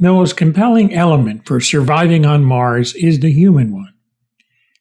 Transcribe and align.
The 0.00 0.12
most 0.12 0.36
compelling 0.36 0.94
element 0.94 1.44
for 1.44 1.58
surviving 1.58 2.24
on 2.24 2.44
Mars 2.44 2.94
is 2.94 3.18
the 3.18 3.32
human 3.32 3.72
one. 3.72 3.94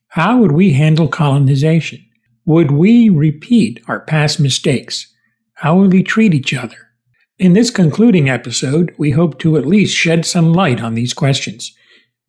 How 0.10 0.38
would 0.38 0.52
we 0.52 0.74
handle 0.74 1.08
colonization? 1.08 2.06
Would 2.46 2.70
we 2.70 3.10
repeat 3.10 3.82
our 3.88 4.00
past 4.00 4.40
mistakes? 4.40 5.12
How 5.54 5.76
would 5.76 5.92
we 5.92 6.04
treat 6.04 6.36
each 6.36 6.54
other? 6.54 6.92
In 7.40 7.54
this 7.54 7.72
concluding 7.72 8.30
episode, 8.30 8.94
we 9.00 9.10
hope 9.10 9.40
to 9.40 9.58
at 9.58 9.66
least 9.66 9.98
shed 9.98 10.24
some 10.24 10.54
light 10.54 10.82
on 10.82 10.94
these 10.94 11.16
questions, 11.16 11.76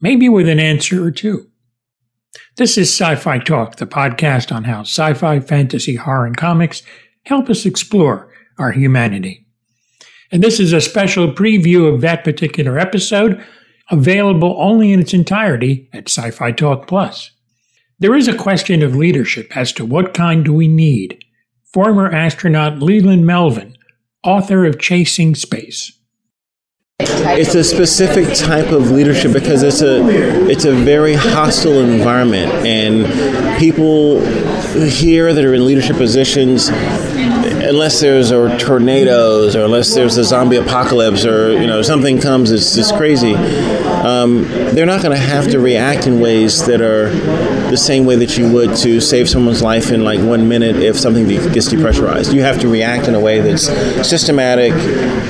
maybe 0.00 0.30
with 0.30 0.48
an 0.48 0.59
answer 0.59 1.05
or 1.05 1.11
two. 1.11 1.50
This 2.57 2.79
is 2.79 2.89
Sci 2.89 3.16
Fi 3.16 3.39
Talk, 3.39 3.77
the 3.77 3.86
podcast 3.86 4.50
on 4.50 4.64
how 4.64 4.80
sci 4.80 5.12
fi, 5.12 5.41
fantasy, 5.41 5.96
horror, 5.96 6.25
and 6.25 6.39
comics 6.39 6.82
help 7.27 7.50
us 7.50 7.66
explore 7.66 8.32
our 8.59 8.73
humanity. 8.73 9.47
And 10.30 10.42
this 10.42 10.60
is 10.60 10.72
a 10.72 10.80
special 10.80 11.32
preview 11.32 11.92
of 11.92 12.00
that 12.02 12.24
particular 12.24 12.78
episode, 12.78 13.42
available 13.90 14.56
only 14.58 14.92
in 14.92 15.01
its 15.01 15.14
entirety 15.14 15.88
at 15.92 16.09
Sci 16.09 16.30
Fi 16.30 16.52
Talk 16.52 16.87
Plus. 16.87 17.30
There 17.98 18.14
is 18.14 18.28
a 18.28 18.37
question 18.37 18.82
of 18.82 18.95
leadership 18.95 19.56
as 19.56 19.73
to 19.73 19.84
what 19.84 20.14
kind 20.14 20.45
do 20.45 20.52
we 20.52 20.68
need. 20.68 21.24
Former 21.73 22.10
astronaut 22.10 22.78
Leland 22.80 23.27
Melvin, 23.27 23.77
author 24.23 24.64
of 24.64 24.78
Chasing 24.78 25.34
Space. 25.34 25.92
It's 27.01 27.54
a 27.54 27.62
specific 27.62 28.34
type 28.37 28.73
of 28.73 28.90
leadership 28.90 29.32
because 29.32 29.62
it's 29.62 29.82
a 29.82 30.04
it's 30.48 30.65
a 30.65 30.73
very 30.73 31.15
hostile 31.15 31.79
environment 31.80 32.51
and 32.66 33.06
people 33.59 34.20
here 34.88 35.32
that 35.32 35.45
are 35.45 35.54
in 35.54 35.65
leadership 35.65 35.96
positions 35.96 36.70
unless 37.68 38.00
there's 38.00 38.32
or 38.32 38.48
tornadoes 38.58 39.54
or 39.54 39.64
unless 39.64 39.95
there's 39.95 40.16
a 40.16 40.24
zombie 40.24 40.56
apocalypse 40.56 41.24
or 41.26 41.52
you 41.52 41.66
know 41.66 41.82
something 41.82 42.18
comes 42.20 42.50
it's 42.50 42.74
just 42.74 42.95
crazy 42.96 43.34
um, 44.05 44.43
they're 44.75 44.87
not 44.87 45.02
going 45.02 45.16
to 45.16 45.23
have 45.23 45.51
to 45.51 45.59
react 45.59 46.07
in 46.07 46.20
ways 46.20 46.65
that 46.66 46.80
are 46.80 47.10
the 47.71 47.77
same 47.77 48.05
way 48.07 48.16
that 48.16 48.38
you 48.38 48.51
would 48.52 48.74
to 48.77 49.01
save 49.01 49.29
someone's 49.29 49.63
life 49.63 49.90
in 49.90 50.05
like 50.05 50.21
one 50.21 50.49
minute 50.49 50.77
if 50.77 50.99
something 50.99 51.27
gets 51.27 51.68
depressurized. 51.68 52.32
You 52.32 52.43
have 52.43 52.60
to 52.60 52.68
react 52.68 53.09
in 53.09 53.15
a 53.15 53.21
way 53.21 53.40
that's 53.40 53.66
systematic 54.09 54.73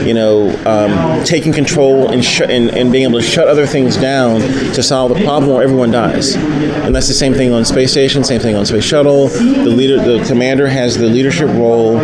you 0.07 0.15
know 0.15 0.49
um, 0.65 1.25
taking 1.25 1.53
control 1.53 2.09
and, 2.11 2.25
sh- 2.25 2.41
and, 2.43 2.71
and 2.71 2.91
being 2.93 3.05
able 3.05 3.21
to 3.21 3.27
shut 3.27 3.49
other 3.49 3.67
things 3.67 3.97
down 3.97 4.41
to 4.41 4.83
solve 4.83 5.15
the 5.15 5.25
problem 5.25 5.51
or 5.51 5.63
everyone 5.63 5.91
dies. 5.91 6.35
And 6.35 6.95
that's 6.95 7.09
the 7.09 7.15
same 7.15 7.35
thing 7.35 7.53
on 7.53 7.65
space 7.65 7.91
station 7.91 8.25
same 8.25 8.41
thing 8.41 8.57
on 8.57 8.65
space 8.67 8.85
shuttle. 8.85 9.29
The 9.29 9.71
leader 9.71 9.97
the 9.97 10.25
commander 10.27 10.69
has 10.69 10.97
the 10.97 11.07
leadership 11.07 11.49
role 11.49 11.99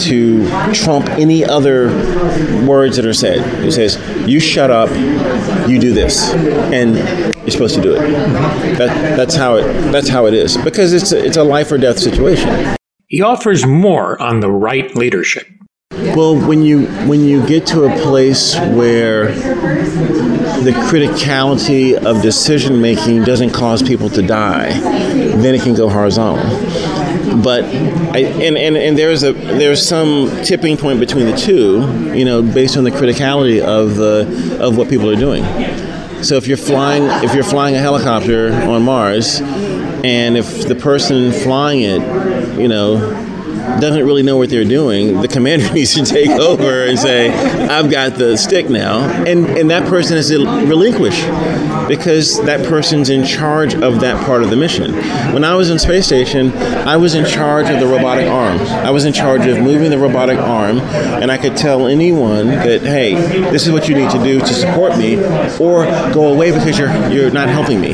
to 0.00 0.48
trump 0.72 1.08
any 1.10 1.44
other 1.44 1.88
words 2.66 2.96
that 2.96 3.06
are 3.06 3.12
said. 3.12 3.64
He 3.64 3.70
says, 3.70 3.98
"You 4.26 4.40
shut 4.40 4.70
up, 4.70 4.90
you 5.68 5.78
do 5.78 5.92
this," 5.92 6.07
and 6.08 6.96
you're 7.38 7.50
supposed 7.50 7.74
to 7.74 7.82
do 7.82 7.94
it. 7.94 8.00
That, 8.78 9.16
that's 9.16 9.34
how 9.34 9.56
it. 9.56 9.64
That's 9.92 10.08
how 10.08 10.26
it 10.26 10.34
is 10.34 10.56
because 10.56 10.92
it's 10.92 11.12
a, 11.12 11.24
it's 11.24 11.36
a 11.36 11.44
life 11.44 11.70
or 11.72 11.78
death 11.78 11.98
situation. 11.98 12.76
He 13.06 13.22
offers 13.22 13.66
more 13.66 14.20
on 14.20 14.40
the 14.40 14.50
right 14.50 14.94
leadership. 14.94 15.46
Well, 15.90 16.36
when 16.46 16.62
you 16.62 16.86
when 17.06 17.20
you 17.20 17.46
get 17.46 17.66
to 17.68 17.84
a 17.84 18.02
place 18.02 18.56
where 18.56 19.32
the 19.32 20.72
criticality 20.90 21.96
of 21.96 22.22
decision 22.22 22.80
making 22.80 23.24
doesn't 23.24 23.50
cause 23.50 23.82
people 23.82 24.08
to 24.10 24.22
die, 24.22 24.70
then 24.78 25.54
it 25.54 25.62
can 25.62 25.74
go 25.74 25.88
horizontal 25.88 26.44
but 27.42 27.64
I, 27.64 28.20
and, 28.20 28.56
and, 28.56 28.76
and 28.76 28.98
there's 28.98 29.22
a 29.22 29.32
there's 29.32 29.86
some 29.86 30.28
tipping 30.42 30.76
point 30.76 31.00
between 31.00 31.26
the 31.26 31.36
two, 31.36 31.80
you 32.14 32.24
know, 32.24 32.42
based 32.42 32.76
on 32.76 32.84
the 32.84 32.90
criticality 32.90 33.62
of 33.62 33.96
the 33.96 34.58
of 34.60 34.76
what 34.76 34.88
people 34.88 35.08
are 35.10 35.16
doing. 35.16 35.44
So 36.22 36.36
if 36.36 36.46
you're 36.46 36.56
flying 36.56 37.04
if 37.24 37.34
you're 37.34 37.44
flying 37.44 37.76
a 37.76 37.78
helicopter 37.78 38.52
on 38.52 38.82
Mars, 38.82 39.40
and 39.40 40.36
if 40.36 40.66
the 40.66 40.74
person 40.74 41.32
flying 41.32 41.82
it, 41.82 42.58
you 42.58 42.68
know, 42.68 42.96
doesn't 43.80 44.04
really 44.04 44.22
know 44.22 44.36
what 44.36 44.50
they're 44.50 44.64
doing, 44.64 45.20
the 45.20 45.28
commander 45.28 45.72
needs 45.74 45.94
to 45.94 46.04
take 46.04 46.30
over 46.30 46.84
and 46.84 46.98
say, 46.98 47.30
"I've 47.30 47.90
got 47.90 48.16
the 48.16 48.36
stick 48.36 48.68
now," 48.68 49.00
and 49.24 49.46
and 49.46 49.70
that 49.70 49.86
person 49.88 50.16
has 50.16 50.28
to 50.28 50.38
relinquish 50.66 51.22
because 51.88 52.40
that 52.44 52.66
person's 52.66 53.08
in 53.10 53.24
charge 53.24 53.74
of 53.74 54.00
that 54.00 54.24
part 54.26 54.42
of 54.42 54.50
the 54.50 54.56
mission. 54.56 54.92
When 55.32 55.44
I 55.44 55.54
was 55.54 55.70
in 55.70 55.78
space 55.78 56.06
station, 56.06 56.52
I 56.86 56.96
was 56.96 57.14
in 57.14 57.24
charge 57.24 57.70
of 57.70 57.80
the 57.80 57.86
robotic 57.86 58.26
arm. 58.26 58.58
I 58.60 58.90
was 58.90 59.04
in 59.04 59.12
charge 59.12 59.46
of 59.46 59.58
moving 59.58 59.90
the 59.90 59.98
robotic 59.98 60.38
arm, 60.38 60.78
and 60.80 61.30
I 61.30 61.38
could 61.38 61.56
tell 61.56 61.86
anyone 61.86 62.48
that, 62.48 62.82
"Hey, 62.82 63.14
this 63.50 63.66
is 63.66 63.72
what 63.72 63.88
you 63.88 63.94
need 63.94 64.10
to 64.10 64.22
do 64.22 64.40
to 64.40 64.54
support 64.54 64.96
me," 64.98 65.16
or 65.58 65.84
go 66.12 66.32
away 66.32 66.50
because 66.50 66.78
you're 66.78 66.94
you're 67.10 67.30
not 67.30 67.48
helping 67.48 67.80
me. 67.80 67.90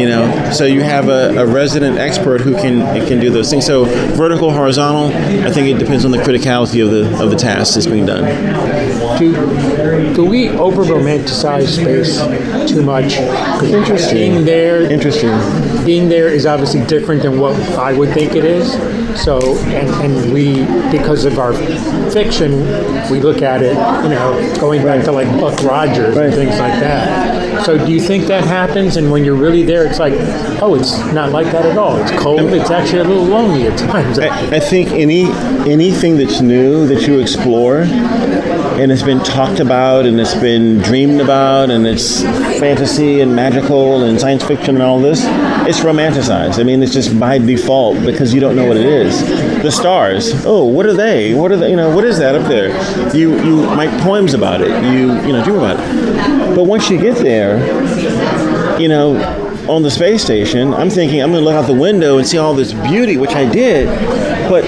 You 0.00 0.08
know, 0.08 0.50
so 0.52 0.64
you 0.64 0.82
have 0.82 1.08
a, 1.08 1.38
a 1.38 1.46
resident 1.46 1.98
expert 1.98 2.40
who 2.40 2.54
can 2.54 3.06
can 3.06 3.20
do 3.20 3.30
those 3.30 3.50
things. 3.50 3.66
So 3.66 3.84
vertical 4.14 4.52
horizontal 4.52 4.67
horizontal. 4.68 5.06
I 5.46 5.50
think 5.50 5.68
it 5.68 5.78
depends 5.78 6.04
on 6.04 6.10
the 6.10 6.18
criticality 6.18 6.84
of 6.84 6.90
the 6.90 7.24
of 7.24 7.30
the 7.30 7.36
task 7.36 7.74
that's 7.74 7.86
being 7.86 8.04
done. 8.04 8.24
Do, 9.18 10.14
do 10.14 10.24
we 10.26 10.50
over 10.50 10.84
romanticize 10.84 11.68
space 11.68 12.18
too 12.70 12.82
much? 12.82 13.14
Interesting. 13.62 14.34
Being 14.34 14.44
there, 14.44 14.82
interesting. 14.82 15.30
Being 15.86 16.10
there 16.10 16.28
is 16.28 16.44
obviously 16.44 16.84
different 16.84 17.22
than 17.22 17.40
what 17.40 17.58
I 17.78 17.94
would 17.94 18.12
think 18.12 18.34
it 18.34 18.44
is. 18.44 18.72
So, 19.24 19.56
and, 19.68 19.88
and 20.04 20.32
we, 20.32 20.66
because 20.92 21.24
of 21.24 21.38
our 21.38 21.54
fiction, 22.12 22.60
we 23.10 23.20
look 23.20 23.40
at 23.40 23.62
it, 23.62 23.74
you 24.04 24.10
know, 24.10 24.56
going 24.60 24.82
back 24.84 25.04
to 25.06 25.12
like 25.12 25.28
Buck 25.40 25.58
Rogers 25.62 26.14
right. 26.14 26.26
and 26.26 26.34
things 26.34 26.58
like 26.58 26.78
that. 26.80 27.27
So, 27.68 27.76
do 27.76 27.92
you 27.92 28.00
think 28.00 28.24
that 28.28 28.44
happens? 28.44 28.96
And 28.96 29.12
when 29.12 29.26
you're 29.26 29.34
really 29.36 29.62
there, 29.62 29.84
it's 29.84 29.98
like, 29.98 30.14
oh, 30.62 30.74
it's 30.74 30.96
not 31.12 31.32
like 31.32 31.52
that 31.52 31.66
at 31.66 31.76
all. 31.76 31.98
It's 31.98 32.10
cold. 32.12 32.40
It's 32.54 32.70
actually 32.70 33.00
a 33.00 33.04
little 33.04 33.24
lonely 33.24 33.66
at 33.66 33.78
times. 33.78 34.18
I, 34.18 34.56
I 34.56 34.58
think 34.58 34.88
any 34.92 35.24
anything 35.70 36.16
that's 36.16 36.40
new 36.40 36.86
that 36.86 37.06
you 37.06 37.20
explore 37.20 37.82
and 38.80 38.92
it's 38.92 39.02
been 39.02 39.22
talked 39.22 39.60
about 39.60 40.06
and 40.06 40.20
it's 40.20 40.34
been 40.36 40.78
dreamed 40.78 41.20
about 41.20 41.68
and 41.68 41.86
it's 41.86 42.22
fantasy 42.22 43.20
and 43.20 43.34
magical 43.34 44.04
and 44.04 44.20
science 44.20 44.44
fiction 44.44 44.76
and 44.76 44.82
all 44.82 45.00
this, 45.00 45.24
it's 45.68 45.80
romanticized. 45.80 46.60
I 46.60 46.62
mean, 46.62 46.82
it's 46.82 46.94
just 46.94 47.18
by 47.18 47.38
default 47.38 48.00
because 48.06 48.32
you 48.32 48.40
don't 48.40 48.54
know 48.54 48.66
what 48.66 48.76
it 48.76 48.86
is. 48.86 49.20
The 49.62 49.70
stars. 49.70 50.32
Oh, 50.46 50.64
what 50.64 50.86
are 50.86 50.94
they? 50.94 51.34
What 51.34 51.50
are 51.50 51.56
they? 51.56 51.70
You 51.70 51.76
know, 51.76 51.94
what 51.94 52.04
is 52.04 52.18
that 52.18 52.34
up 52.34 52.46
there? 52.48 52.68
You 53.14 53.36
you 53.44 53.64
write 53.64 53.90
poems 54.00 54.32
about 54.32 54.60
it. 54.60 54.70
You 54.84 55.20
you 55.26 55.32
know 55.32 55.44
dream 55.44 55.58
about 55.58 55.76
it. 55.78 56.17
But 56.58 56.64
once 56.64 56.90
you 56.90 57.00
get 57.00 57.18
there, 57.18 57.56
you 58.80 58.88
know, 58.88 59.16
on 59.68 59.84
the 59.84 59.92
space 59.92 60.24
station, 60.24 60.74
I'm 60.74 60.90
thinking 60.90 61.22
I'm 61.22 61.30
going 61.30 61.42
to 61.42 61.44
look 61.44 61.54
out 61.54 61.68
the 61.68 61.72
window 61.72 62.18
and 62.18 62.26
see 62.26 62.36
all 62.36 62.52
this 62.52 62.72
beauty, 62.72 63.16
which 63.16 63.30
I 63.30 63.48
did, 63.48 63.86
but 64.48 64.62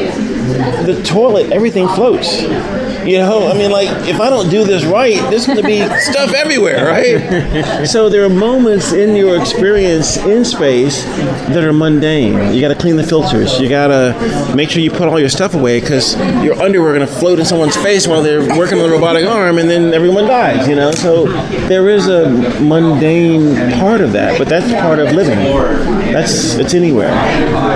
the 0.86 1.02
toilet, 1.04 1.50
everything 1.50 1.88
floats. 1.88 2.42
You 3.06 3.18
know, 3.18 3.48
I 3.48 3.54
mean, 3.54 3.70
like, 3.70 3.88
if 4.08 4.20
I 4.20 4.28
don't 4.30 4.50
do 4.50 4.64
this 4.64 4.84
right, 4.84 5.16
there's 5.30 5.46
going 5.46 5.58
to 5.58 5.66
be 5.66 5.80
stuff 6.00 6.32
everywhere, 6.34 6.86
right? 6.86 7.86
So 7.86 8.08
there 8.08 8.24
are 8.24 8.30
moments 8.30 8.92
in 8.92 9.16
your 9.16 9.40
experience 9.40 10.16
in 10.18 10.44
space 10.44 11.04
that 11.04 11.64
are 11.64 11.72
mundane. 11.72 12.54
You 12.54 12.60
got 12.60 12.68
to 12.68 12.74
clean 12.74 12.96
the 12.96 13.02
filters. 13.04 13.58
You 13.60 13.68
got 13.68 13.88
to 13.88 14.54
make 14.54 14.70
sure 14.70 14.82
you 14.82 14.90
put 14.90 15.08
all 15.08 15.18
your 15.18 15.28
stuff 15.28 15.54
away 15.54 15.80
because 15.80 16.16
your 16.44 16.60
underwear 16.60 16.94
going 16.94 17.06
to 17.06 17.12
float 17.12 17.38
in 17.38 17.44
someone's 17.44 17.76
face 17.76 18.06
while 18.06 18.22
they're 18.22 18.56
working 18.58 18.78
on 18.78 18.88
the 18.88 18.90
robotic 18.90 19.26
arm, 19.26 19.58
and 19.58 19.68
then 19.68 19.94
everyone 19.94 20.24
dies. 20.26 20.68
You 20.68 20.76
know, 20.76 20.92
so 20.92 21.26
there 21.68 21.88
is 21.88 22.08
a 22.08 22.28
mundane 22.60 23.54
part 23.80 24.00
of 24.00 24.12
that, 24.12 24.38
but 24.38 24.48
that's 24.48 24.70
part 24.80 24.98
of 24.98 25.12
living. 25.12 25.38
That's 26.12 26.54
it's 26.56 26.74
anywhere. 26.74 27.10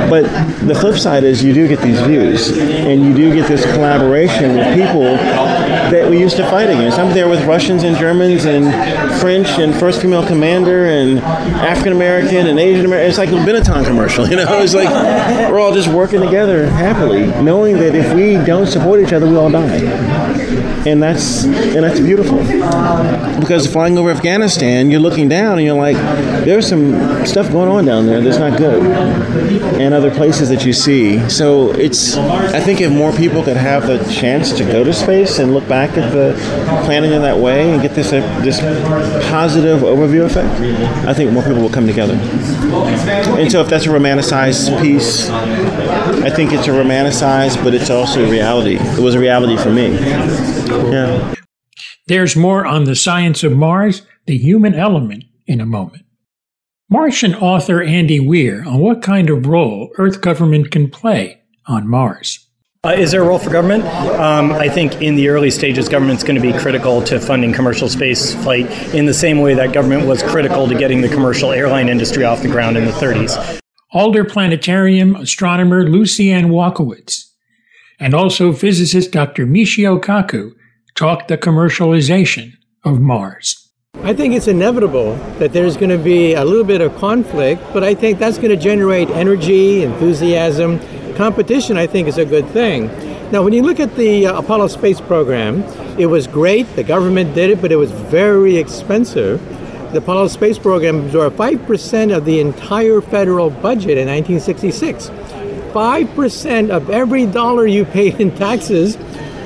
But 0.08 0.22
the 0.66 0.74
flip 0.74 0.96
side 0.96 1.24
is 1.24 1.42
you 1.42 1.52
do 1.52 1.66
get 1.68 1.80
these 1.80 2.00
views, 2.00 2.56
and 2.58 3.04
you 3.04 3.14
do 3.14 3.32
get 3.34 3.48
this 3.48 3.64
collaboration 3.72 4.56
with 4.56 4.74
people 4.74 5.02
that 5.04 6.08
we 6.08 6.18
used 6.18 6.36
to 6.36 6.44
fight 6.50 6.70
against. 6.70 6.98
I'm 6.98 7.12
there 7.12 7.28
with 7.28 7.44
Russians 7.44 7.82
and 7.82 7.96
Germans 7.96 8.44
and 8.44 8.64
French 9.20 9.48
and 9.58 9.74
first 9.74 10.00
female 10.00 10.26
commander 10.26 10.86
and 10.86 11.18
African 11.18 11.92
American 11.92 12.46
and 12.46 12.58
Asian 12.58 12.86
American. 12.86 13.08
It's 13.08 13.18
like 13.18 13.30
a 13.30 13.32
Benetton 13.32 13.84
commercial, 13.84 14.28
you 14.30 14.36
know. 14.36 14.60
It's 14.60 14.74
like 14.74 14.88
we're 15.50 15.60
all 15.60 15.72
just 15.72 15.88
working 15.88 16.20
together 16.20 16.66
happily, 16.68 17.26
knowing 17.42 17.76
that 17.78 17.94
if 17.94 18.12
we 18.14 18.34
don't 18.44 18.66
support 18.66 19.00
each 19.00 19.12
other, 19.12 19.26
we 19.28 19.36
all 19.36 19.50
die. 19.50 20.53
And 20.86 21.02
that's 21.02 21.44
and 21.44 21.82
that's 21.82 22.00
beautiful. 22.00 22.38
Because 23.40 23.66
flying 23.66 23.96
over 23.96 24.10
Afghanistan, 24.10 24.90
you're 24.90 25.00
looking 25.00 25.28
down 25.28 25.58
and 25.58 25.66
you're 25.66 25.76
like, 25.76 25.96
there's 26.44 26.68
some 26.68 27.24
stuff 27.24 27.50
going 27.50 27.68
on 27.70 27.84
down 27.84 28.06
there 28.06 28.20
that's 28.20 28.38
not 28.38 28.58
good, 28.58 28.82
and 29.80 29.94
other 29.94 30.10
places 30.10 30.48
that 30.50 30.64
you 30.66 30.72
see. 30.72 31.26
So 31.30 31.72
it's 31.72 32.16
I 32.16 32.60
think 32.60 32.80
if 32.80 32.92
more 32.92 33.12
people 33.12 33.42
could 33.42 33.56
have 33.56 33.86
the 33.86 33.98
chance 34.12 34.52
to 34.52 34.64
go 34.64 34.84
to 34.84 34.92
space 34.92 35.38
and 35.38 35.54
look 35.54 35.66
back 35.68 35.96
at 35.96 36.12
the 36.12 36.34
planning 36.84 37.12
in 37.12 37.22
that 37.22 37.38
way 37.38 37.72
and 37.72 37.80
get 37.80 37.94
this 37.94 38.12
uh, 38.12 38.20
this 38.42 38.60
positive 39.30 39.80
overview 39.80 40.26
effect, 40.26 40.48
I 41.08 41.14
think 41.14 41.32
more 41.32 41.42
people 41.42 41.62
will 41.62 41.70
come 41.70 41.86
together. 41.86 42.14
And 42.14 43.50
so, 43.50 43.60
if 43.60 43.68
that's 43.68 43.86
a 43.86 43.88
romanticized 43.88 44.80
piece, 44.82 45.28
I 46.24 46.30
think 46.30 46.52
it's 46.52 46.66
a 46.66 46.70
romanticized, 46.70 47.62
but 47.62 47.74
it's 47.74 47.90
also 47.90 48.24
a 48.24 48.30
reality. 48.30 48.76
It 48.76 49.00
was 49.00 49.14
a 49.14 49.18
reality 49.18 49.56
for 49.56 49.70
me. 49.70 49.94
Yeah. 49.94 51.34
There's 52.06 52.36
more 52.36 52.66
on 52.66 52.84
the 52.84 52.94
science 52.94 53.42
of 53.42 53.52
Mars, 53.52 54.02
the 54.26 54.36
human 54.36 54.74
element, 54.74 55.24
in 55.46 55.60
a 55.60 55.66
moment. 55.66 56.04
Martian 56.90 57.34
author 57.34 57.82
Andy 57.82 58.20
Weir 58.20 58.62
on 58.66 58.78
what 58.78 59.02
kind 59.02 59.30
of 59.30 59.46
role 59.46 59.90
Earth 59.96 60.20
government 60.20 60.70
can 60.70 60.90
play 60.90 61.42
on 61.66 61.88
Mars. 61.88 62.46
Uh, 62.84 62.90
is 62.90 63.12
there 63.12 63.22
a 63.22 63.26
role 63.26 63.38
for 63.38 63.48
government? 63.48 63.82
Um, 64.20 64.52
I 64.52 64.68
think 64.68 65.00
in 65.00 65.14
the 65.14 65.30
early 65.30 65.50
stages, 65.50 65.88
government's 65.88 66.22
going 66.22 66.36
to 66.36 66.42
be 66.42 66.52
critical 66.52 67.02
to 67.04 67.18
funding 67.18 67.54
commercial 67.54 67.88
space 67.88 68.34
flight 68.34 68.70
in 68.94 69.06
the 69.06 69.14
same 69.14 69.40
way 69.40 69.54
that 69.54 69.72
government 69.72 70.06
was 70.06 70.22
critical 70.22 70.68
to 70.68 70.74
getting 70.74 71.00
the 71.00 71.08
commercial 71.08 71.52
airline 71.52 71.88
industry 71.88 72.24
off 72.24 72.42
the 72.42 72.48
ground 72.48 72.76
in 72.76 72.84
the 72.84 72.92
30s. 72.92 73.58
Adler 73.94 74.24
Planetarium 74.24 75.14
astronomer 75.14 75.84
Lucianne 75.84 76.46
Walkowicz, 76.46 77.30
and 78.00 78.12
also 78.12 78.52
physicist 78.52 79.12
Dr. 79.12 79.46
Michio 79.46 80.00
Kaku 80.00 80.52
talked 80.96 81.28
the 81.28 81.38
commercialization 81.38 82.54
of 82.84 83.00
Mars. 83.00 83.70
I 84.02 84.12
think 84.12 84.34
it's 84.34 84.48
inevitable 84.48 85.14
that 85.38 85.52
there's 85.52 85.76
going 85.76 85.90
to 85.90 85.98
be 85.98 86.34
a 86.34 86.44
little 86.44 86.64
bit 86.64 86.80
of 86.80 86.94
conflict, 86.96 87.62
but 87.72 87.84
I 87.84 87.94
think 87.94 88.18
that's 88.18 88.36
going 88.36 88.50
to 88.50 88.56
generate 88.56 89.08
energy, 89.10 89.84
enthusiasm, 89.84 90.80
competition, 91.14 91.76
I 91.76 91.86
think, 91.86 92.08
is 92.08 92.18
a 92.18 92.24
good 92.24 92.48
thing. 92.48 92.88
Now, 93.30 93.42
when 93.42 93.52
you 93.52 93.62
look 93.62 93.80
at 93.80 93.94
the 93.96 94.26
uh, 94.26 94.38
Apollo 94.38 94.68
space 94.68 95.00
program, 95.00 95.62
it 95.98 96.06
was 96.06 96.26
great. 96.26 96.64
The 96.76 96.82
government 96.82 97.34
did 97.34 97.50
it, 97.50 97.62
but 97.62 97.72
it 97.72 97.76
was 97.76 97.90
very 97.92 98.56
expensive. 98.56 99.40
The 99.94 100.00
Apollo 100.00 100.26
space 100.26 100.58
program 100.58 101.04
absorbed 101.04 101.36
5% 101.36 102.16
of 102.16 102.24
the 102.24 102.40
entire 102.40 103.00
federal 103.00 103.48
budget 103.48 103.96
in 103.96 104.08
1966. 104.08 105.08
5% 105.72 106.70
of 106.70 106.90
every 106.90 107.26
dollar 107.26 107.64
you 107.68 107.84
paid 107.84 108.20
in 108.20 108.34
taxes 108.34 108.98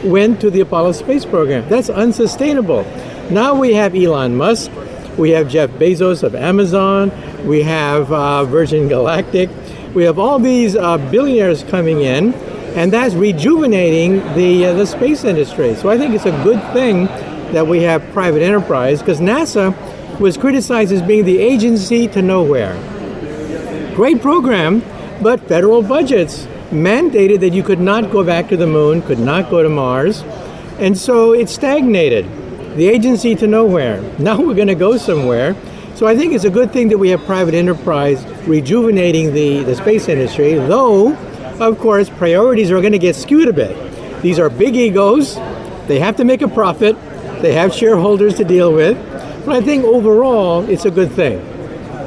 went 0.02 0.40
to 0.40 0.48
the 0.48 0.60
Apollo 0.60 0.92
space 0.92 1.26
program. 1.26 1.68
That's 1.68 1.90
unsustainable. 1.90 2.84
Now 3.30 3.56
we 3.56 3.74
have 3.74 3.94
Elon 3.94 4.38
Musk, 4.38 4.70
we 5.18 5.32
have 5.32 5.50
Jeff 5.50 5.68
Bezos 5.72 6.22
of 6.22 6.34
Amazon, 6.34 7.12
we 7.46 7.62
have 7.64 8.10
uh, 8.10 8.46
Virgin 8.46 8.88
Galactic, 8.88 9.50
we 9.92 10.04
have 10.04 10.18
all 10.18 10.38
these 10.38 10.76
uh, 10.76 10.96
billionaires 11.10 11.62
coming 11.64 12.00
in, 12.00 12.32
and 12.74 12.90
that's 12.90 13.14
rejuvenating 13.14 14.20
the 14.34 14.64
uh, 14.64 14.72
the 14.72 14.86
space 14.86 15.24
industry. 15.24 15.74
So 15.74 15.90
I 15.90 15.98
think 15.98 16.14
it's 16.14 16.24
a 16.24 16.42
good 16.42 16.62
thing 16.72 17.04
that 17.52 17.66
we 17.66 17.82
have 17.82 18.02
private 18.12 18.40
enterprise 18.40 19.00
because 19.00 19.20
NASA 19.20 19.74
was 20.20 20.36
criticized 20.36 20.92
as 20.92 21.02
being 21.02 21.24
the 21.24 21.38
agency 21.38 22.08
to 22.08 22.22
nowhere. 22.22 22.74
Great 23.94 24.20
program, 24.20 24.82
but 25.22 25.40
federal 25.48 25.82
budgets 25.82 26.46
mandated 26.70 27.40
that 27.40 27.52
you 27.52 27.62
could 27.62 27.80
not 27.80 28.10
go 28.10 28.22
back 28.22 28.48
to 28.48 28.56
the 28.56 28.66
moon, 28.66 29.02
could 29.02 29.18
not 29.18 29.50
go 29.50 29.62
to 29.62 29.68
Mars, 29.68 30.22
and 30.78 30.96
so 30.96 31.32
it 31.32 31.48
stagnated. 31.48 32.26
The 32.76 32.86
agency 32.88 33.34
to 33.36 33.46
nowhere. 33.46 34.02
Now 34.18 34.40
we're 34.40 34.54
going 34.54 34.68
to 34.68 34.74
go 34.74 34.96
somewhere. 34.96 35.56
So 35.94 36.06
I 36.06 36.16
think 36.16 36.32
it's 36.32 36.44
a 36.44 36.50
good 36.50 36.72
thing 36.72 36.88
that 36.90 36.98
we 36.98 37.08
have 37.08 37.24
private 37.24 37.54
enterprise 37.54 38.24
rejuvenating 38.46 39.34
the, 39.34 39.64
the 39.64 39.74
space 39.74 40.08
industry, 40.08 40.54
though, 40.54 41.16
of 41.58 41.78
course, 41.80 42.08
priorities 42.08 42.70
are 42.70 42.80
going 42.80 42.92
to 42.92 42.98
get 42.98 43.16
skewed 43.16 43.48
a 43.48 43.52
bit. 43.52 44.22
These 44.22 44.38
are 44.38 44.48
big 44.48 44.76
egos, 44.76 45.34
they 45.88 45.98
have 45.98 46.16
to 46.16 46.24
make 46.24 46.42
a 46.42 46.48
profit, 46.48 46.96
they 47.42 47.52
have 47.52 47.74
shareholders 47.74 48.34
to 48.34 48.44
deal 48.44 48.72
with, 48.72 48.96
but 49.44 49.56
I 49.56 49.60
think 49.60 49.84
overall 49.84 50.68
it's 50.68 50.84
a 50.84 50.90
good 50.90 51.12
thing. 51.12 51.44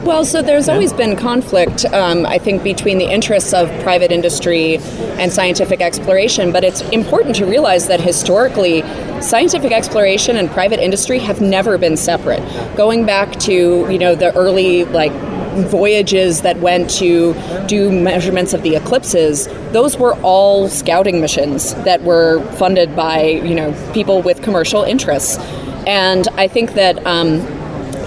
Well, 0.03 0.25
so 0.25 0.41
there's 0.41 0.67
always 0.67 0.91
been 0.93 1.15
conflict, 1.15 1.85
um, 1.85 2.25
I 2.25 2.39
think, 2.39 2.63
between 2.63 2.97
the 2.97 3.05
interests 3.05 3.53
of 3.53 3.69
private 3.83 4.11
industry 4.11 4.77
and 5.19 5.31
scientific 5.31 5.79
exploration, 5.79 6.51
but 6.51 6.63
it's 6.63 6.81
important 6.89 7.35
to 7.35 7.45
realize 7.45 7.87
that 7.87 8.01
historically, 8.01 8.81
scientific 9.21 9.71
exploration 9.71 10.37
and 10.37 10.49
private 10.49 10.79
industry 10.79 11.19
have 11.19 11.39
never 11.39 11.77
been 11.77 11.97
separate. 11.97 12.41
Going 12.75 13.05
back 13.05 13.39
to, 13.41 13.53
you 13.91 13.99
know, 13.99 14.15
the 14.15 14.35
early, 14.35 14.85
like, 14.85 15.11
voyages 15.69 16.41
that 16.41 16.57
went 16.57 16.89
to 16.89 17.35
do 17.67 17.91
measurements 17.91 18.53
of 18.53 18.63
the 18.63 18.75
eclipses, 18.75 19.47
those 19.71 19.97
were 19.97 20.15
all 20.23 20.67
scouting 20.67 21.21
missions 21.21 21.75
that 21.83 22.01
were 22.01 22.41
funded 22.53 22.95
by, 22.95 23.21
you 23.21 23.53
know, 23.53 23.71
people 23.93 24.23
with 24.23 24.41
commercial 24.41 24.81
interests. 24.81 25.37
And 25.87 26.27
I 26.29 26.47
think 26.47 26.73
that 26.73 27.05
um, 27.05 27.39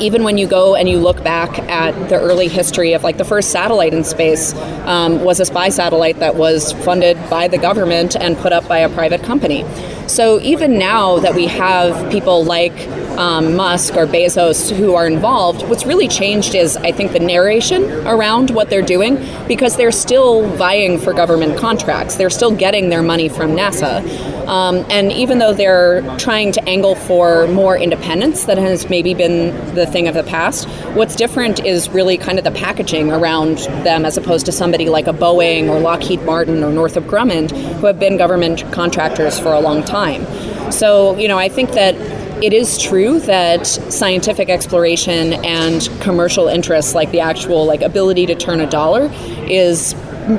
even 0.00 0.25
when 0.25 0.38
you 0.38 0.47
go 0.47 0.75
and 0.75 0.88
you 0.88 0.99
look 0.99 1.23
back 1.23 1.59
at 1.71 1.93
the 2.09 2.17
early 2.21 2.49
history 2.49 2.93
of 2.93 3.03
like 3.03 3.17
the 3.17 3.25
first 3.25 3.50
satellite 3.50 3.94
in 3.94 4.05
space 4.05 4.55
um, 4.87 5.23
was 5.25 5.41
a 5.41 5.44
spy 5.44 5.69
satellite 5.69 6.19
that 6.19 6.35
was 6.35 6.73
funded 6.73 7.17
by 7.31 7.49
the 7.49 7.59
government 7.59 8.17
and 8.17 8.37
put 8.37 8.53
up 8.53 8.67
by 8.69 8.79
a 8.79 8.88
private 8.88 9.23
company. 9.23 9.65
So 10.09 10.41
even 10.41 10.79
now 10.79 11.19
that 11.19 11.35
we 11.35 11.47
have 11.47 12.11
people 12.11 12.44
like 12.44 12.75
um, 13.19 13.57
Musk 13.57 13.97
or 13.97 14.07
Bezos 14.07 14.75
who 14.75 14.95
are 14.95 15.07
involved, 15.07 15.63
what's 15.69 15.87
really 15.87 16.09
changed 16.09 16.55
is 16.55 16.77
I 16.77 16.93
think 16.93 17.13
the 17.13 17.21
narration 17.21 17.85
around 18.07 18.51
what 18.51 18.71
they're 18.71 18.83
doing 18.83 19.17
because 19.47 19.77
they're 19.77 19.93
still 19.93 20.49
vying 20.57 20.99
for 20.99 21.13
government 21.13 21.59
contracts. 21.59 22.17
They're 22.17 22.31
still 22.31 22.55
getting 22.55 22.89
their 22.89 23.03
money 23.03 23.29
from 23.29 23.53
NASA. 23.53 24.03
Um, 24.47 24.85
and 24.91 25.11
even 25.11 25.39
though 25.39 25.55
they're 25.55 26.03
trying 26.19 26.53
to 26.53 26.65
angle 26.69 26.95
for 26.95 27.47
more 27.49 27.77
independence 27.79 28.45
that 28.45 28.59
has 28.59 28.91
maybe 28.91 29.15
been 29.15 29.75
the 29.75 29.87
thing 29.87 30.07
of 30.07 30.15
the 30.15 30.25
past, 30.25 30.69
what's 30.95 31.17
different 31.17 31.65
is 31.65 31.89
really 31.91 32.19
kind 32.19 32.39
of 32.39 32.45
the 32.45 32.51
packaging 32.51 33.11
around 33.11 33.59
them 33.85 34.05
as 34.05 34.17
opposed 34.17 34.47
to 34.47 34.53
somebody 34.53 34.89
like 34.89 35.07
a 35.07 35.13
Boeing 35.13 35.69
or 35.69 35.81
Lockheed 35.81 36.23
Martin 36.23 36.63
or 36.63 36.73
Northrop 36.73 37.07
Grumman 37.07 37.51
who 37.51 37.87
have 37.87 37.99
been 37.99 38.17
government 38.17 38.71
contractors 38.73 39.39
for 39.39 39.53
a 39.53 39.61
long 39.61 39.83
time. 39.83 40.27
So, 40.71 41.17
you 41.17 41.29
know, 41.29 41.39
I 41.39 41.49
think 41.49 41.73
that 41.73 41.95
it 42.43 42.53
is 42.53 42.79
true 42.79 43.21
that 43.21 43.67
scientific 43.67 44.49
exploration 44.49 45.35
and 45.45 45.89
commercial 46.01 46.49
interests 46.49 46.95
like 46.95 47.11
the 47.11 47.21
actual 47.21 47.65
like 47.67 47.83
ability 47.83 48.27
to 48.27 48.35
turn 48.35 48.61
a 48.61 48.69
dollar 48.69 49.11
is 49.49 49.95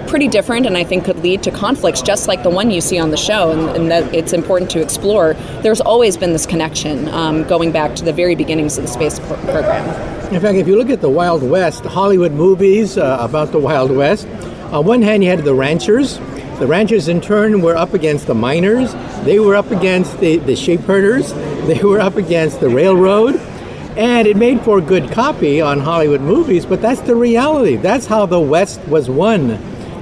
pretty 0.08 0.28
different 0.28 0.66
and 0.66 0.78
I 0.78 0.84
think 0.84 1.06
could 1.06 1.20
lead 1.20 1.44
to 1.44 1.52
conflicts 1.52 2.02
just 2.02 2.28
like 2.28 2.44
the 2.44 2.50
one 2.50 2.72
you 2.72 2.82
see 2.82 2.98
on 2.98 3.12
the 3.12 3.18
show 3.18 3.52
and, 3.52 3.76
and 3.76 3.92
that 3.92 4.14
it's 4.14 4.34
important 4.34 4.72
to 4.72 4.82
explore. 4.82 5.36
There's 5.62 5.82
always 5.82 6.18
been 6.18 6.34
this 6.34 6.46
connection 6.46 7.08
um, 7.10 7.44
going 7.44 7.72
back 7.72 7.96
to 7.98 8.04
the 8.04 8.14
very 8.14 8.36
beginnings 8.36 8.78
of 8.78 8.86
the 8.86 8.92
space 8.92 9.20
pro- 9.20 9.38
program. 9.38 10.34
In 10.34 10.42
fact, 10.42 10.58
if 10.58 10.68
you 10.68 10.76
look 10.76 10.90
at 10.90 11.02
the 11.02 11.10
Wild 11.10 11.44
West, 11.44 11.86
Hollywood 11.86 12.32
movies 12.32 12.98
uh, 12.98 13.18
about 13.20 13.52
the 13.52 13.60
Wild 13.60 13.92
West, 13.92 14.28
on 14.72 14.86
one 14.86 15.02
hand 15.04 15.24
you 15.24 15.30
had 15.30 15.44
the 15.44 15.54
ranchers. 15.54 16.20
The 16.60 16.68
ranchers 16.68 17.10
in 17.10 17.20
turn 17.20 17.62
were 17.62 17.76
up 17.76 17.94
against 17.94 18.28
the 18.28 18.34
miners. 18.34 18.94
They 19.26 19.40
were 19.40 19.56
up 19.56 19.72
against 19.72 20.20
the, 20.20 20.38
the 20.38 20.56
sheep 20.56 20.82
herders. 20.82 21.34
They 21.66 21.82
were 21.82 22.00
up 22.00 22.16
against 22.16 22.60
the 22.60 22.70
railroad. 22.70 23.38
And 23.98 24.28
it 24.28 24.38
made 24.38 24.62
for 24.62 24.80
good 24.80 25.12
copy 25.12 25.62
on 25.62 25.80
Hollywood 25.80 26.22
movies, 26.22 26.66
but 26.66 26.82
that's 26.82 27.02
the 27.02 27.16
reality. 27.16 27.76
That's 27.76 28.06
how 28.06 28.26
the 28.28 28.40
West 28.40 28.80
was 28.88 29.10
won. 29.10 29.60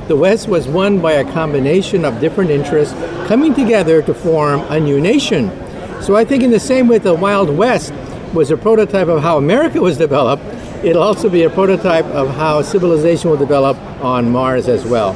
The 0.08 0.16
West 0.18 0.50
was 0.50 0.68
won 0.68 1.00
by 1.00 1.14
a 1.14 1.32
combination 1.32 2.04
of 2.04 2.20
different 2.20 2.52
interests 2.52 2.94
coming 3.28 3.54
together 3.54 4.02
to 4.02 4.14
form 4.14 4.60
a 4.70 4.80
new 4.80 5.00
nation. 5.00 5.50
So 6.02 6.18
I 6.18 6.26
think, 6.26 6.44
in 6.44 6.52
the 6.52 6.60
same 6.60 6.88
way, 6.90 6.98
the 6.98 7.14
Wild 7.14 7.50
West 7.50 7.94
was 8.34 8.52
a 8.52 8.58
prototype 8.58 9.08
of 9.08 9.22
how 9.22 9.38
America 9.38 9.80
was 9.80 9.98
developed, 9.98 10.44
it'll 10.84 11.04
also 11.04 11.30
be 11.30 11.44
a 11.44 11.50
prototype 11.50 12.06
of 12.06 12.36
how 12.36 12.62
civilization 12.62 13.30
will 13.30 13.38
develop 13.38 13.78
on 14.04 14.30
Mars 14.32 14.68
as 14.68 14.84
well. 14.86 15.14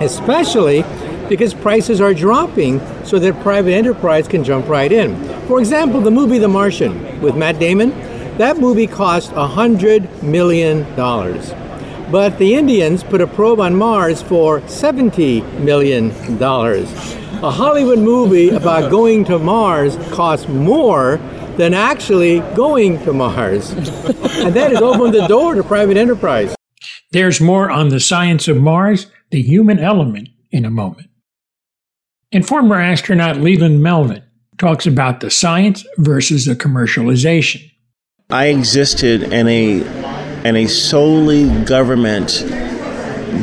Especially 0.00 0.84
because 1.28 1.54
prices 1.54 2.00
are 2.00 2.14
dropping 2.14 2.80
so 3.04 3.18
that 3.18 3.40
private 3.42 3.72
enterprise 3.72 4.28
can 4.28 4.44
jump 4.44 4.68
right 4.68 4.92
in. 4.92 5.16
For 5.46 5.60
example, 5.60 6.00
the 6.00 6.10
movie 6.10 6.38
The 6.38 6.48
Martian 6.48 7.20
with 7.20 7.36
Matt 7.36 7.58
Damon, 7.58 7.90
that 8.38 8.58
movie 8.58 8.86
cost 8.86 9.30
$100 9.32 10.22
million. 10.22 10.84
But 12.10 12.38
the 12.38 12.54
Indians 12.54 13.02
put 13.02 13.20
a 13.20 13.26
probe 13.26 13.60
on 13.60 13.74
Mars 13.76 14.20
for 14.22 14.60
$70 14.62 15.60
million. 15.60 16.10
A 16.40 17.50
Hollywood 17.50 17.98
movie 17.98 18.50
about 18.50 18.90
going 18.90 19.24
to 19.26 19.38
Mars 19.38 19.96
costs 20.12 20.48
more 20.48 21.16
than 21.56 21.74
actually 21.74 22.40
going 22.54 23.02
to 23.04 23.12
Mars. 23.12 23.70
and 23.70 24.54
that 24.54 24.72
has 24.72 24.82
opened 24.82 25.14
the 25.14 25.26
door 25.28 25.54
to 25.54 25.62
private 25.62 25.96
enterprise. 25.96 26.54
There's 27.12 27.40
more 27.40 27.70
on 27.70 27.90
the 27.90 28.00
science 28.00 28.48
of 28.48 28.56
Mars, 28.56 29.06
the 29.34 29.42
human 29.42 29.80
element, 29.80 30.28
in 30.52 30.64
a 30.64 30.70
moment. 30.70 31.08
And 32.30 32.46
former 32.46 32.80
astronaut 32.80 33.38
Leland 33.38 33.82
Melvin 33.82 34.22
talks 34.58 34.86
about 34.86 35.18
the 35.18 35.28
science 35.28 35.84
versus 35.98 36.46
the 36.46 36.54
commercialization. 36.54 37.68
I 38.30 38.46
existed 38.46 39.24
in 39.24 39.48
a 39.48 39.80
in 40.46 40.54
a 40.54 40.68
solely 40.68 41.48
government 41.64 42.44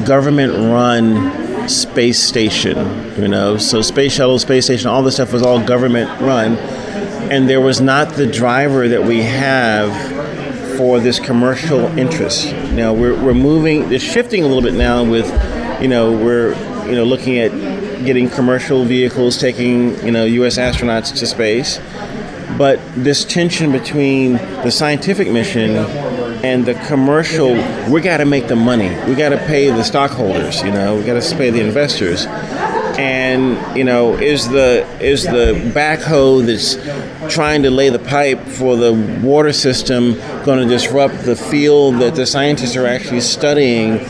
government 0.06 0.54
run 0.54 1.68
space 1.68 2.24
station, 2.24 2.78
you 3.22 3.28
know. 3.28 3.58
So 3.58 3.82
space 3.82 4.14
shuttle, 4.14 4.40
space 4.40 4.64
station, 4.64 4.88
all 4.88 5.04
this 5.04 5.16
stuff 5.16 5.34
was 5.34 5.44
all 5.44 5.62
government 5.62 6.10
run 6.22 6.56
and 7.32 7.50
there 7.50 7.62
was 7.62 7.82
not 7.82 8.14
the 8.14 8.28
driver 8.28 8.88
that 8.88 9.04
we 9.04 9.24
have 9.24 9.92
for 10.78 11.00
this 11.00 11.20
commercial 11.20 11.86
interest. 11.98 12.52
Now 12.74 12.94
we're, 12.94 13.22
we're 13.22 13.34
moving, 13.34 13.92
it's 13.92 14.04
shifting 14.04 14.44
a 14.44 14.48
little 14.48 14.64
bit 14.64 14.74
now 14.74 15.04
with, 15.04 15.30
you 15.82 15.88
know, 15.88 16.12
we're, 16.12 16.54
you 16.88 16.96
know, 16.96 17.04
looking 17.04 17.40
at 17.40 17.52
getting 18.06 18.30
commercial 18.30 18.86
vehicles 18.86 19.38
taking, 19.38 19.98
you 20.06 20.12
know, 20.12 20.26
U.S. 20.26 20.58
astronauts 20.58 21.16
to 21.18 21.26
space. 21.26 21.80
but 22.58 22.80
this 22.96 23.26
tension 23.26 23.72
between 23.72 24.34
the 24.34 24.70
scientific 24.72 25.30
mission 25.32 25.72
and 26.44 26.66
the 26.66 26.74
commercial, 26.88 27.54
we 27.92 28.02
got 28.02 28.18
to 28.18 28.26
make 28.26 28.48
the 28.48 28.56
money. 28.56 28.90
We 29.08 29.16
got 29.16 29.30
to 29.30 29.38
pay 29.38 29.70
the 29.70 29.84
stockholders. 29.84 30.62
You 30.62 30.72
know, 30.72 30.96
we 30.98 31.04
got 31.04 31.22
to 31.22 31.36
pay 31.36 31.50
the 31.50 31.62
investors. 31.62 32.26
And 32.98 33.58
you 33.76 33.84
know, 33.84 34.14
is 34.16 34.48
the 34.50 34.86
is 35.00 35.24
the 35.24 35.72
backhoe 35.74 36.46
that's 36.46 37.34
trying 37.34 37.64
to 37.64 37.72
lay 37.72 37.90
the 37.90 38.00
pipe 38.00 38.46
for 38.46 38.76
the 38.76 38.94
water 39.24 39.54
system 39.54 40.16
going 40.44 40.60
to 40.60 40.68
disrupt 40.68 41.24
the 41.24 41.36
field 41.36 41.96
that 41.96 42.16
the 42.16 42.26
scientists 42.26 42.76
are 42.76 42.86
actually 42.86 43.22
studying 43.22 44.06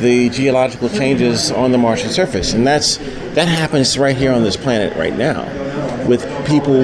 the 0.00 0.28
geological 0.30 0.88
changes 0.88 1.50
on 1.50 1.72
the 1.72 1.78
Martian 1.78 2.10
surface? 2.10 2.52
And 2.52 2.66
that's 2.66 2.98
that 3.34 3.48
happens 3.48 3.98
right 3.98 4.16
here 4.16 4.32
on 4.32 4.42
this 4.42 4.56
planet 4.56 4.96
right 4.96 5.16
now, 5.16 5.44
with 6.06 6.24
people 6.46 6.74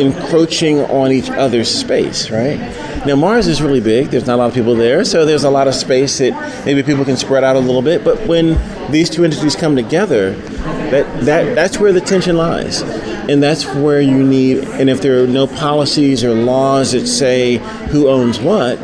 encroaching 0.00 0.80
on 0.80 1.12
each 1.12 1.30
other's 1.30 1.68
space, 1.68 2.30
right? 2.30 2.58
Now, 3.04 3.16
Mars 3.16 3.48
is 3.48 3.60
really 3.60 3.80
big. 3.80 4.08
There's 4.08 4.26
not 4.26 4.36
a 4.36 4.36
lot 4.36 4.48
of 4.48 4.54
people 4.54 4.76
there, 4.76 5.04
so 5.04 5.24
there's 5.24 5.42
a 5.42 5.50
lot 5.50 5.66
of 5.66 5.74
space 5.74 6.18
that 6.18 6.64
maybe 6.64 6.84
people 6.84 7.04
can 7.04 7.16
spread 7.16 7.42
out 7.42 7.56
a 7.56 7.58
little 7.58 7.82
bit. 7.82 8.04
But 8.04 8.28
when 8.28 8.56
these 8.92 9.10
two 9.10 9.24
entities 9.24 9.56
come 9.56 9.74
together, 9.74 10.34
that, 10.90 11.24
that 11.24 11.54
that's 11.56 11.78
where 11.78 11.92
the 11.92 12.00
tension 12.00 12.36
lies, 12.36 12.82
and 12.82 13.42
that's 13.42 13.66
where 13.66 14.00
you 14.00 14.22
need. 14.22 14.58
And 14.64 14.88
if 14.88 15.00
there 15.02 15.24
are 15.24 15.26
no 15.26 15.48
policies 15.48 16.22
or 16.22 16.32
laws 16.32 16.92
that 16.92 17.08
say 17.08 17.56
who 17.88 18.08
owns 18.08 18.38
what, 18.38 18.78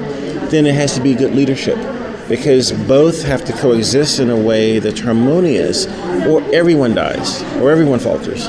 then 0.50 0.66
it 0.66 0.74
has 0.74 0.94
to 0.94 1.00
be 1.00 1.14
good 1.14 1.34
leadership, 1.34 1.76
because 2.28 2.72
both 2.72 3.22
have 3.22 3.44
to 3.46 3.52
coexist 3.52 4.20
in 4.20 4.30
a 4.30 4.36
way 4.36 4.78
that's 4.78 5.00
harmonious, 5.00 5.86
or 6.26 6.42
everyone 6.54 6.94
dies, 6.94 7.42
or 7.54 7.70
everyone 7.70 7.98
falters. 7.98 8.46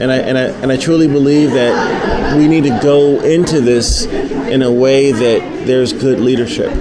And 0.00 0.10
I, 0.10 0.16
and, 0.16 0.36
I, 0.36 0.42
and 0.60 0.72
I 0.72 0.76
truly 0.76 1.06
believe 1.06 1.52
that 1.52 2.36
we 2.36 2.48
need 2.48 2.64
to 2.64 2.78
go 2.82 3.20
into 3.20 3.60
this 3.60 4.04
in 4.06 4.62
a 4.62 4.70
way 4.70 5.12
that 5.12 5.66
there's 5.66 5.92
good 5.92 6.20
leadership. 6.20 6.72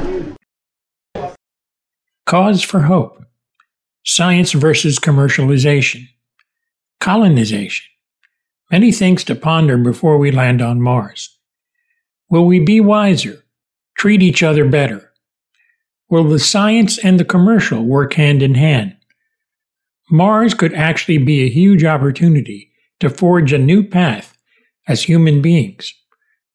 Cause 2.26 2.64
for 2.64 2.82
hope. 2.82 3.24
Science 4.04 4.52
versus 4.52 5.00
commercialization. 5.00 6.10
Colonization. 7.00 7.86
Many 8.72 8.92
things 8.92 9.24
to 9.26 9.36
ponder 9.36 9.78
before 9.78 10.18
we 10.18 10.32
land 10.32 10.62
on 10.62 10.82
Mars. 10.82 11.38
Will 12.30 12.46
we 12.46 12.60
be 12.60 12.80
wiser? 12.82 13.44
Treat 13.96 14.24
each 14.24 14.42
other 14.42 14.68
better? 14.68 15.13
Will 16.14 16.26
the 16.26 16.38
science 16.38 17.00
and 17.00 17.20
the 17.20 17.26
commercial 17.26 17.84
work 17.84 18.14
hand 18.14 18.44
in 18.44 18.54
hand? 18.54 18.96
Mars 20.12 20.54
could 20.54 20.72
actually 20.76 21.18
be 21.18 21.42
a 21.42 21.50
huge 21.50 21.84
opportunity 21.84 22.70
to 23.00 23.10
forge 23.10 23.52
a 23.52 23.58
new 23.58 23.84
path 23.84 24.38
as 24.88 25.02
human 25.02 25.42
beings, 25.42 25.92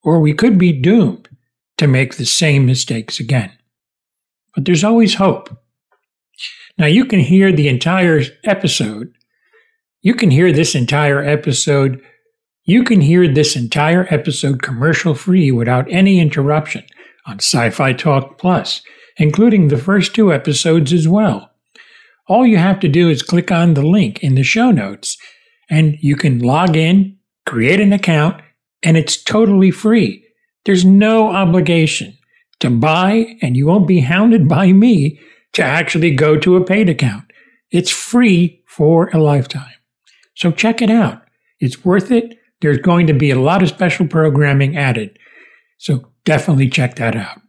or 0.05 0.21
we 0.21 0.33
could 0.33 0.59
be 0.59 0.71
doomed 0.73 1.29
to 1.77 1.89
make 1.89 2.15
the 2.15 2.25
same 2.25 2.67
mistakes 2.67 3.19
again. 3.19 3.51
But 4.55 4.65
there's 4.65 4.85
always 4.85 5.17
hope. 5.17 5.51
Now, 6.79 6.87
you 6.87 7.05
can 7.05 7.19
hear 7.19 7.51
the 7.51 7.67
entire 7.67 8.23
episode. 8.45 9.13
You 10.03 10.15
can 10.15 10.31
hear 10.31 10.53
this 10.53 10.77
entire 10.77 11.21
episode. 11.21 12.01
You 12.63 12.85
can 12.85 13.01
hear 13.01 13.27
this 13.27 13.57
entire 13.57 14.07
episode 14.09 14.63
commercial 14.63 15.17
free 15.17 15.51
without 15.51 15.91
any 15.91 16.21
interruption 16.21 16.85
on 17.27 17.41
Sci 17.41 17.71
Fi 17.71 17.93
Talk 17.93 18.39
Plus, 18.39 18.83
including 19.19 19.69
the 19.69 19.77
first 19.77 20.15
two 20.15 20.33
episodes 20.33 20.93
as 20.93 21.07
well. 21.07 21.51
All 22.29 22.47
you 22.47 22.59
have 22.59 22.81
to 22.81 22.89
do 22.89 23.09
is 23.09 23.23
click 23.23 23.51
on 23.51 23.75
the 23.75 23.87
link 23.87 24.23
in 24.23 24.35
the 24.35 24.43
show 24.43 24.71
notes 24.71 25.17
and 25.71 25.97
you 26.01 26.17
can 26.17 26.39
log 26.39 26.77
in, 26.77 27.19
create 27.47 27.81
an 27.81 27.93
account, 27.93 28.41
and 28.83 28.97
it's 28.97 29.23
totally 29.23 29.71
free. 29.71 30.25
There's 30.65 30.85
no 30.85 31.31
obligation 31.31 32.17
to 32.61 32.71
buy, 32.71 33.37
and 33.41 33.57
you 33.57 33.67
won't 33.67 33.87
be 33.87 34.01
hounded 34.01 34.49
by 34.49 34.73
me 34.73 35.19
to 35.53 35.63
actually 35.63 36.15
go 36.15 36.37
to 36.39 36.57
a 36.57 36.65
paid 36.65 36.89
account. 36.89 37.25
It's 37.71 37.91
free 37.91 38.63
for 38.67 39.09
a 39.11 39.19
lifetime. 39.19 39.73
So 40.35 40.51
check 40.51 40.83
it 40.83 40.91
out. 40.91 41.23
It's 41.61 41.85
worth 41.85 42.11
it. 42.11 42.39
There's 42.61 42.79
going 42.79 43.07
to 43.07 43.13
be 43.13 43.31
a 43.31 43.41
lot 43.41 43.63
of 43.63 43.69
special 43.69 44.07
programming 44.07 44.77
added. 44.77 45.19
So 45.79 46.13
definitely 46.25 46.69
check 46.69 46.97
that 46.97 47.17
out. 47.17 47.41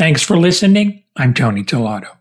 Thanks 0.00 0.22
for 0.22 0.38
listening. 0.38 1.02
I'm 1.14 1.34
Tony 1.34 1.62
Tellado. 1.62 2.19